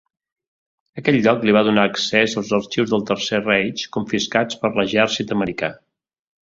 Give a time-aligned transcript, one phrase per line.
[1.01, 5.75] Aquest lloc li va donar accés als arxius del Tercer Reich confiscats per l'exèrcit americà.